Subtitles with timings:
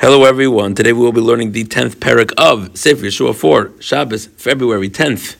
[0.00, 0.74] Hello, everyone.
[0.74, 5.36] Today we will be learning the 10th parak of Sefer Yehoshua 4, Shabbos, February 10th.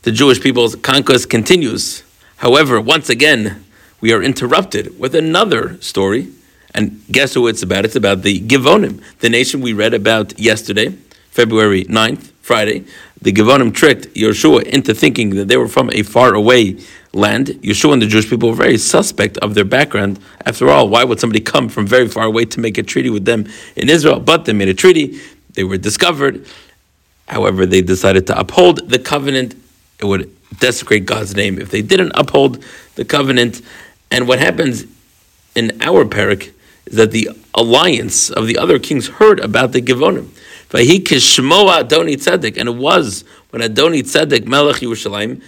[0.00, 2.02] The Jewish people's conquest continues.
[2.38, 3.62] However, once again,
[4.00, 6.28] we are interrupted with another story.
[6.74, 7.84] And guess who it's about?
[7.84, 10.96] It's about the Givonim, the nation we read about yesterday,
[11.28, 12.84] February 9th, Friday.
[13.22, 16.76] The Givonim tricked Yehoshua into thinking that they were from a far away
[17.14, 17.46] land.
[17.46, 20.20] Yehoshua and the Jewish people were very suspect of their background.
[20.44, 23.24] After all, why would somebody come from very far away to make a treaty with
[23.24, 24.20] them in Israel?
[24.20, 25.18] But they made a treaty,
[25.54, 26.44] they were discovered.
[27.26, 29.54] However, they decided to uphold the covenant.
[29.98, 32.62] It would desecrate God's name if they didn't uphold
[32.96, 33.62] the covenant.
[34.10, 34.84] And what happens
[35.54, 36.52] in our parak
[36.84, 40.28] is that the alliance of the other kings heard about the Givonim.
[40.74, 45.42] And it was when Adoni Tzedek, Melech Yerushalayim,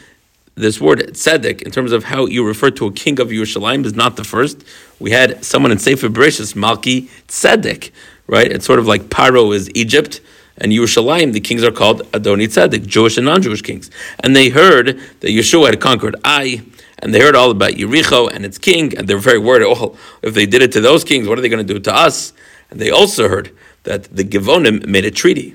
[0.56, 3.94] this word tzedek, in terms of how you refer to a king of Yerushalayim, is
[3.94, 4.64] not the first.
[5.00, 7.90] We had someone in Sefer Bereshis, Malki Tzedek,
[8.28, 8.50] right?
[8.50, 10.20] It's sort of like Paro is Egypt,
[10.58, 13.90] and Yerushalayim, the kings are called Adoni Tzedek, Jewish and non-Jewish kings.
[14.20, 16.62] And they heard that Yehoshua had conquered Ai,
[17.00, 20.34] and they heard all about Yericho and its king, and they're very worried, oh, if
[20.34, 22.32] they did it to those kings, what are they going to do to us?
[22.70, 23.50] And they also heard
[23.84, 25.54] that the Givonim made a treaty.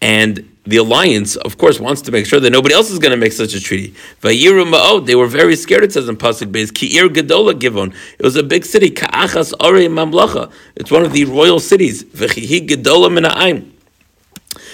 [0.00, 3.16] And the alliance, of course, wants to make sure that nobody else is going to
[3.16, 3.94] make such a treaty.
[4.20, 7.94] Vayiru they were very scared, it says in Pasuk Beis, Ki'ir Gedola Givon.
[8.18, 10.50] It was a big city, Ka'achas Ore Mamlacha.
[10.74, 12.04] It's one of the royal cities.
[12.04, 13.70] V'chihi Gedola Mina'ayim.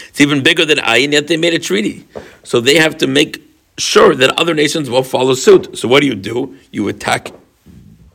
[0.08, 2.06] It's even bigger than Ayin, yet they made a treaty.
[2.42, 3.42] So they have to make
[3.78, 5.78] sure that other nations will follow suit.
[5.78, 6.56] So what do you do?
[6.70, 7.32] You attack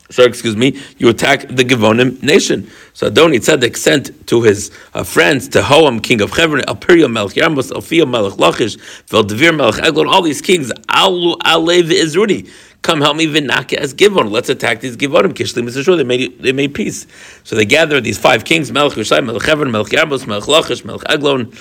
[0.09, 2.69] so excuse me, you attack the Givonim nation.
[2.93, 7.35] So Adoni Tzedek sent to his uh, friends, to Hoam, king of Hebron, Alpirio Melech
[7.35, 12.49] Yarmos, Alfio Melech Lachish, Veldevir Melech Eglon, all these kings, Alu Alev Izrudi.
[12.83, 14.31] Come help me Vinaka as Givon.
[14.31, 15.33] Let's attack these Givonim.
[15.33, 15.97] Kishli Mr.
[15.97, 17.05] They made they made peace.
[17.43, 21.03] So they gathered these five kings, Melech Yishai, Melech Hebron, Melech Yarmos, Melech Lachish, Melech
[21.09, 21.53] Eglon.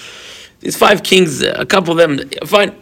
[0.60, 2.74] These five kings, a couple of them, fine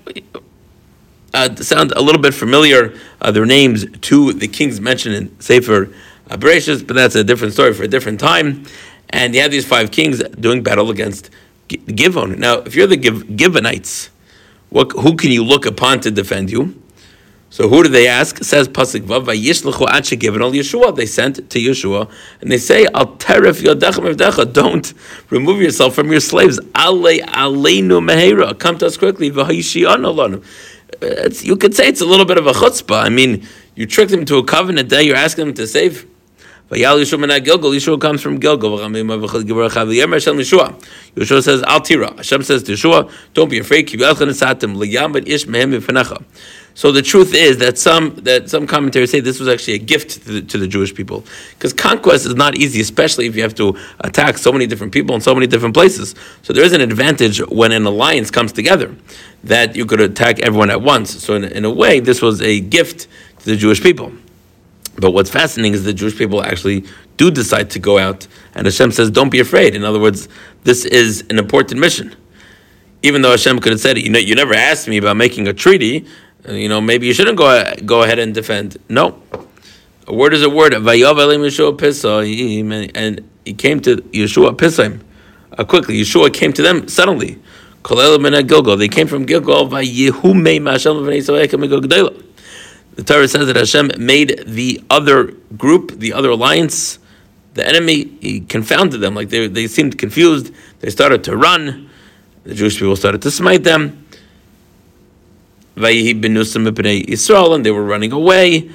[1.35, 5.93] uh, sound a little bit familiar, uh, their names to the kings mentioned in Sefer
[6.31, 8.65] uh, Bereshis, but that's a different story for a different time.
[9.11, 11.31] And you have these five kings doing battle against
[11.69, 12.39] Givon.
[12.39, 14.09] Now, if you're the Giv- Givonites,
[14.71, 16.81] what, who can you look upon to defend you?
[17.51, 18.41] So who do they ask?
[18.41, 20.97] It says Pasuk Vav Vayishlechu Givon Yehoshua.
[20.97, 24.93] They sent to Yehoshua and they say Al Teref Yodecha Don't
[25.31, 26.59] remove yourself from your slaves.
[26.77, 28.59] Ale Aleinu Mehera.
[28.59, 29.31] Come to us quickly.
[31.43, 33.03] You could say it's a little bit of a chutzpah.
[33.03, 36.07] I mean, you tricked him to a covenant that you're asking him to save.
[36.71, 37.71] Vayal Yehoshua Gilgal.
[37.71, 38.79] Yehoshua comes from Gilgal.
[38.79, 40.83] Yehoshua
[41.43, 42.15] says, Al tira.
[42.17, 43.91] Hashem says to Yehoshua, don't be afraid.
[46.77, 50.11] So the truth is that some that some commentators say this was actually a gift
[50.11, 53.55] to the, to the Jewish people because conquest is not easy, especially if you have
[53.55, 56.17] to attack so many different people in so many different places.
[56.43, 58.95] So there is an advantage when an alliance comes together
[59.45, 61.23] that you could attack everyone at once.
[61.23, 63.07] So in, in a way, this was a gift
[63.39, 64.13] to the Jewish people.
[64.97, 66.85] But what's fascinating is the Jewish people actually
[67.17, 70.29] do decide to go out, and Hashem says, "Don't be afraid." In other words,
[70.65, 72.17] this is an important mission.
[73.03, 75.53] Even though Hashem could have said, "You know, you never asked me about making a
[75.53, 76.05] treaty.
[76.49, 79.21] You know, maybe you shouldn't go go ahead and defend." No,
[80.07, 80.75] a word is a word.
[80.75, 80.87] And
[83.45, 85.01] he came to Yehoshua Pisaim
[85.57, 86.01] uh, quickly.
[86.01, 87.39] Yehoshua came to them suddenly.
[87.87, 89.67] They came from Gilgal.
[92.97, 96.99] The Torah says that Hashem made the other group, the other alliance,
[97.55, 99.15] the enemy, he confounded them.
[99.15, 100.53] Like they, they seemed confused.
[100.81, 101.91] They started to run.
[102.45, 104.04] The Jewish people started to smite them.
[105.77, 108.71] Yisrael, and they were running away.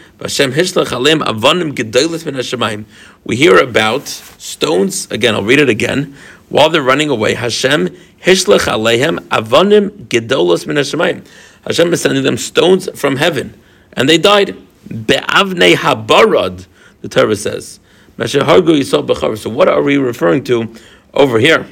[3.26, 5.12] We hear about stones.
[5.12, 6.16] Again, I'll read it again.
[6.50, 7.90] While they're running away, Hashem
[8.22, 10.78] hishlech alehem avanim gedolos min
[11.66, 13.54] Hashem is sending them stones from heaven
[13.94, 14.56] and they died.
[14.88, 16.66] Be'avnei habarad,
[17.02, 17.80] the Torah says.
[18.26, 20.76] So what are we referring to
[21.14, 21.68] over here?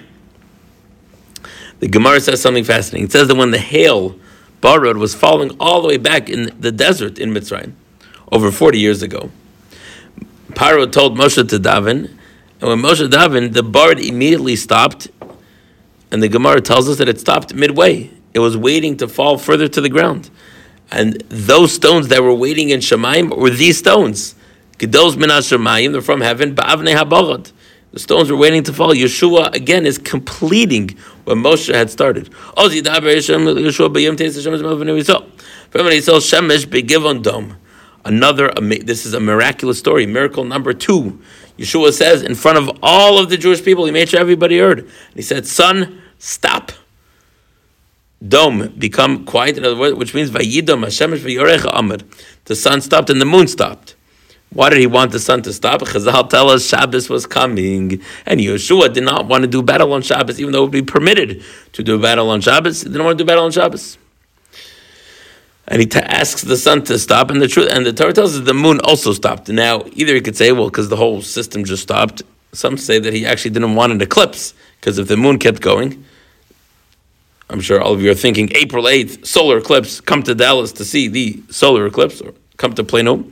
[1.79, 3.05] The Gemara says something fascinating.
[3.05, 4.17] It says that when the hail,
[4.61, 7.73] barad, was falling all the way back in the desert in Mitzrayim,
[8.31, 9.31] over 40 years ago,
[10.51, 12.09] Paro told Moshe to daven,
[12.59, 15.07] and when Moshe davened, the barad immediately stopped,
[16.11, 18.09] and the Gemara tells us that it stopped midway.
[18.33, 20.29] It was waiting to fall further to the ground.
[20.89, 24.35] And those stones that were waiting in Shemaim were these stones.
[24.79, 27.51] Gedos minas Shemaim, they're from heaven, ba'avnei habarad.
[27.91, 28.93] The stones were waiting to fall.
[28.93, 32.29] Yehoshua again is completing what Moshe had started.
[38.05, 40.05] Another, this is a miraculous story.
[40.05, 41.19] Miracle number two.
[41.57, 44.79] Yehoshua says in front of all of the Jewish people, he made sure everybody heard.
[44.79, 46.71] And he said, Son, stop.
[48.25, 50.31] Dome, become quiet, in other words, which means.
[50.31, 50.43] The
[52.55, 53.95] sun stopped and the moon stopped.
[54.53, 55.81] Why did he want the sun to stop?
[55.81, 60.01] Chazal tell us Shabbos was coming, and Yehoshua did not want to do battle on
[60.01, 62.83] Shabbos, even though it would be permitted to do battle on Shabbos.
[62.83, 63.97] He didn't want to do battle on Shabbos.
[65.67, 68.37] And he t- asks the sun to stop, and the truth, and the Torah tells
[68.37, 69.49] us the moon also stopped.
[69.49, 72.23] Now, either he could say, well, because the whole system just stopped.
[72.53, 76.05] Some say that he actually didn't want an eclipse, because if the moon kept going,
[77.49, 80.85] I'm sure all of you are thinking April 8th, solar eclipse, come to Dallas to
[80.85, 83.25] see the solar eclipse, or come to Plano.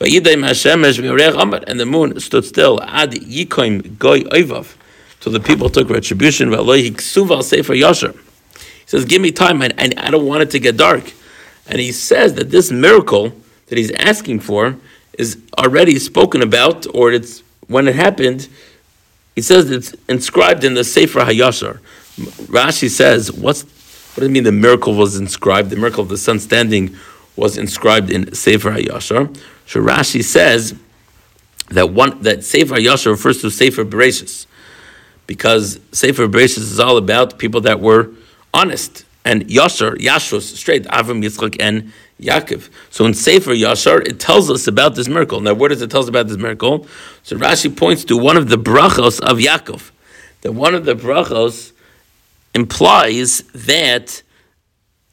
[0.00, 2.80] And the moon stood still.
[2.82, 4.76] Ad yikoim goy oivav.
[5.20, 6.52] So the people took retribution.
[6.52, 6.90] He
[8.86, 11.12] says, Give me time, and I don't want it to get dark.
[11.66, 13.32] And he says that this miracle
[13.66, 14.76] that he's asking for
[15.18, 18.48] is already spoken about, or it's when it happened,
[19.34, 21.80] he says it's inscribed in the Sefer Hayashar.
[22.46, 25.70] Rashi says, what's, what does it mean the miracle was inscribed?
[25.70, 26.96] The miracle of the sun standing
[27.38, 29.34] was inscribed in Sefer HaYashar.
[29.66, 30.74] So Rashi says
[31.70, 34.46] that one that Sefer HaYashar refers to Sefer Bereshis,
[35.26, 38.10] because Sefer Bereshis is all about people that were
[38.52, 42.70] honest and Yashar, Yashus, straight Avram, Yitzchak, and Yaakov.
[42.90, 45.40] So in Sefer Yashar, it tells us about this miracle.
[45.40, 46.86] Now, where does it tell us about this miracle?
[47.22, 49.90] So Rashi points to one of the brachos of Yaakov.
[50.40, 51.72] That one of the brachos
[52.54, 54.22] implies that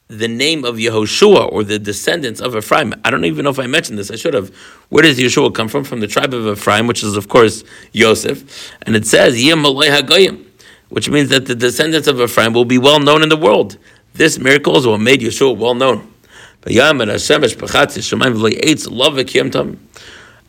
[0.08, 2.94] the name of Yehoshua or the descendants of Ephraim.
[3.04, 4.10] I don't even know if I mentioned this.
[4.10, 4.54] I should have.
[4.88, 5.82] Where does Yehoshua come from?
[5.84, 10.44] From the tribe of Ephraim, which is of course Yosef, and it says Hagoyim,
[10.90, 13.78] which means that the descendants of Ephraim will be well known in the world.
[14.14, 16.12] This miracle is what made Yehoshua well known.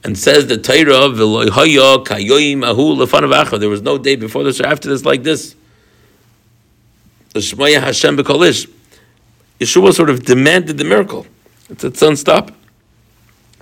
[0.04, 1.10] And says the Torah,
[3.60, 5.56] there was no day before this or after this like this.
[7.34, 8.16] The Shemaya Hashem.
[9.60, 11.26] Yehoshua sort of demanded the miracle.
[11.70, 12.52] It said, son, stop.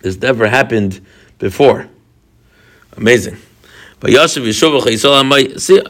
[0.02, 1.06] This never happened
[1.40, 1.88] before.
[2.98, 3.38] Amazing.
[4.00, 5.82] But Yashav Yehoshua See,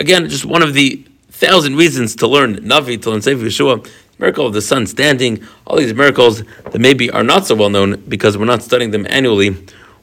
[0.00, 3.88] again, just one of the thousand reasons to learn Navi, to learn Sefer Yehoshua,
[4.18, 8.00] miracle of the sun standing, all these miracles that maybe are not so well known
[8.08, 9.56] because we're not studying them annually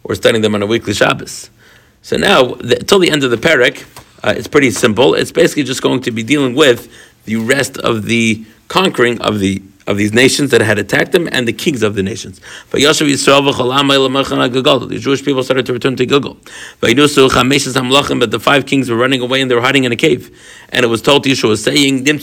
[0.03, 1.49] or studying them on a weekly Shabbos.
[2.01, 3.85] So now, till the end of the parak,
[4.23, 5.13] uh, it's pretty simple.
[5.13, 6.91] It's basically just going to be dealing with
[7.29, 11.47] the rest of the conquering of the of these nations that had attacked them and
[11.47, 12.39] the kings of the nations.
[12.69, 12.93] But the
[15.01, 16.37] Jewish people started to return to Gilgal.
[16.79, 20.29] But the five kings were running away and they were hiding in a cave.
[20.69, 22.13] And it was told to Yehoshua saying, It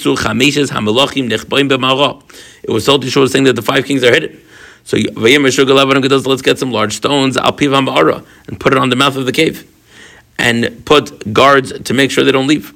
[2.70, 4.41] was told to Yehoshua saying that the five kings are hidden.
[4.85, 9.69] So let's get some large stones, and put it on the mouth of the cave.
[10.38, 12.75] And put guards to make sure they don't leave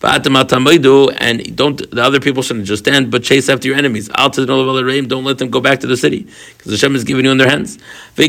[0.00, 4.08] and don't the other people shouldn't just stand but chase after your enemies.
[4.08, 7.48] Don't let them go back to the city because Hashem is giving you in their
[7.48, 7.78] hands.
[8.16, 8.22] So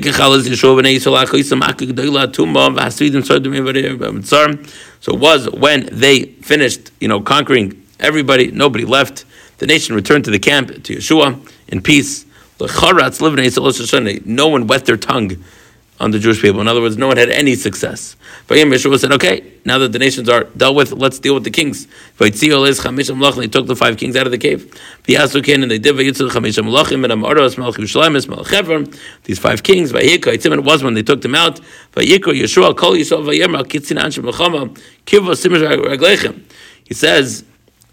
[5.14, 9.26] it was when they finished, you know, conquering everybody, nobody left.
[9.60, 12.26] The nation returned to the camp to Yehoshua in peace.
[14.26, 15.44] No one wet their tongue
[16.00, 16.62] on the Jewish people.
[16.62, 18.16] In other words, no one had any success.
[18.48, 21.50] But Yehoshua said, okay, now that the nations are dealt with, let's deal with the
[21.50, 21.88] kings.
[22.18, 24.74] They took the five kings out of the cave.
[25.08, 26.20] And they did these
[29.40, 29.92] five kings.
[29.92, 31.60] It was when they took them out.
[36.86, 37.44] He says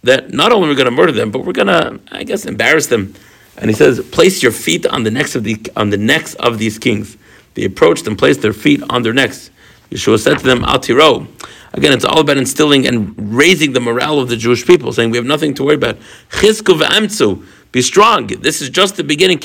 [0.02, 2.46] that not only are we going to murder them, but we're going to, I guess,
[2.46, 3.14] embarrass them.
[3.58, 6.58] And he says, place your feet on the necks of the on the necks of
[6.58, 7.16] these kings.
[7.56, 9.50] They approached and placed their feet on their necks.
[9.90, 11.26] Yehoshua said to them, Al tiro.
[11.72, 15.16] Again, it's all about instilling and raising the morale of the Jewish people, saying we
[15.16, 15.96] have nothing to worry about.
[16.30, 17.44] Chizku v'amtzu.
[17.72, 18.26] Be strong.
[18.26, 19.38] This is just the beginning.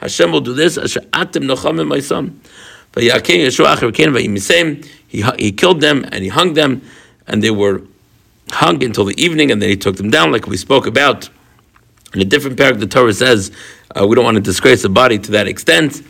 [0.00, 0.76] Hashem will do this.
[5.08, 6.82] He, he killed them and he hung them,
[7.26, 7.82] and they were
[8.50, 11.28] hung until the evening, and then he took them down, like we spoke about.
[12.14, 13.52] In a different paragraph, the Torah says
[13.94, 16.02] uh, we don't want to disgrace the body to that extent.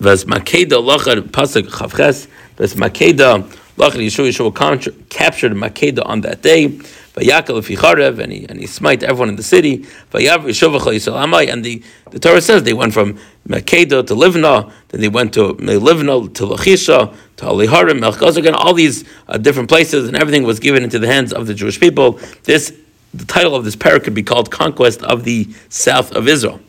[0.00, 2.26] Vas makeda lachar pasuk chavches.
[2.56, 6.68] Yehoshua captured makeda on that day.
[7.14, 9.78] Vayakal ficharev and he and he smite everyone in the city.
[10.12, 15.08] Vayav Yisrael and the the Torah says they went from Makeda to Livna, then they
[15.08, 20.44] went to Livna to Lachisha to Aliharim, again all these uh, different places, and everything
[20.44, 22.18] was given into the hands of the Jewish people.
[22.44, 22.72] This
[23.14, 26.60] the title of this parak could be called Conquest of the South of Israel.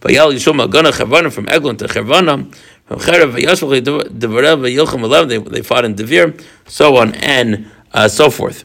[0.00, 2.52] Vayal Yishom Agana Chavana from Eglon to Chavana,
[5.28, 8.64] They, they fought in Devir, so on and uh, so forth.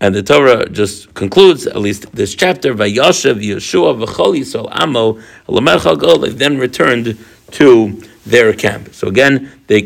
[0.00, 6.30] And the Torah just concludes, at least this chapter, Vayashav Yehoshua v'chol Yisrael Amo They
[6.30, 7.18] then returned
[7.52, 8.94] to their camp.
[8.94, 9.82] So again, they,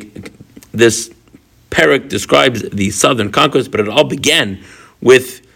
[0.72, 1.12] this
[1.70, 4.62] parak describes the southern conquest, but it all began
[5.00, 5.46] with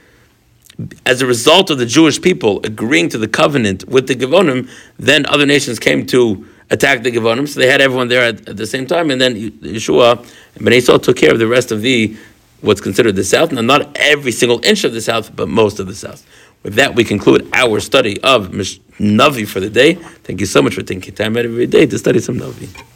[1.04, 4.68] as a result of the Jewish people agreeing to the covenant with the Givonim,
[4.98, 7.48] then other nations came to attack the Givonim.
[7.48, 10.18] So they had everyone there at, at the same time, and then Yehoshua
[10.54, 12.16] and Ben Esau took care of the rest of the
[12.60, 13.52] what's considered the south.
[13.52, 16.26] Now, not every single inch of the south, but most of the south.
[16.62, 19.94] With that, we conclude our study of Navi for the day.
[19.94, 22.95] Thank you so much for taking time out of your day to study some Navi.